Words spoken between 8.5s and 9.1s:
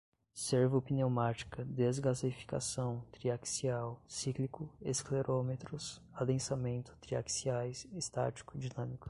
dinâmicos